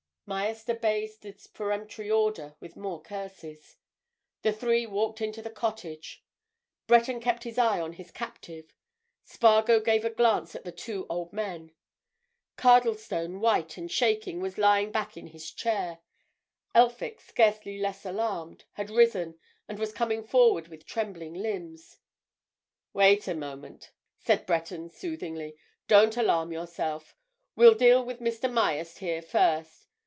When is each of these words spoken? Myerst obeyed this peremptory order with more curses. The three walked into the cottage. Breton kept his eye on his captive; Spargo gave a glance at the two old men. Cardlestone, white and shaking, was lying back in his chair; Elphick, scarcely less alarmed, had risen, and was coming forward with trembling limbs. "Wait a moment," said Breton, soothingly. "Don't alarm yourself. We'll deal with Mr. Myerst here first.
Myerst 0.27 0.69
obeyed 0.69 1.11
this 1.19 1.45
peremptory 1.45 2.09
order 2.09 2.55
with 2.61 2.77
more 2.77 3.01
curses. 3.01 3.75
The 4.43 4.53
three 4.53 4.85
walked 4.87 5.19
into 5.19 5.41
the 5.41 5.49
cottage. 5.49 6.23
Breton 6.87 7.19
kept 7.19 7.43
his 7.43 7.57
eye 7.57 7.81
on 7.81 7.91
his 7.91 8.11
captive; 8.11 8.73
Spargo 9.25 9.81
gave 9.81 10.05
a 10.05 10.09
glance 10.09 10.55
at 10.55 10.63
the 10.63 10.71
two 10.71 11.05
old 11.09 11.33
men. 11.33 11.73
Cardlestone, 12.55 13.41
white 13.41 13.75
and 13.75 13.91
shaking, 13.91 14.39
was 14.39 14.57
lying 14.57 14.89
back 14.89 15.17
in 15.17 15.27
his 15.27 15.51
chair; 15.51 15.99
Elphick, 16.73 17.19
scarcely 17.19 17.77
less 17.77 18.05
alarmed, 18.05 18.63
had 18.75 18.89
risen, 18.89 19.37
and 19.67 19.79
was 19.79 19.91
coming 19.91 20.23
forward 20.23 20.69
with 20.69 20.85
trembling 20.85 21.33
limbs. 21.33 21.97
"Wait 22.93 23.27
a 23.27 23.35
moment," 23.35 23.91
said 24.17 24.45
Breton, 24.45 24.89
soothingly. 24.89 25.57
"Don't 25.89 26.15
alarm 26.15 26.53
yourself. 26.53 27.17
We'll 27.57 27.75
deal 27.75 28.05
with 28.05 28.21
Mr. 28.21 28.49
Myerst 28.49 28.99
here 28.99 29.21
first. 29.21 29.87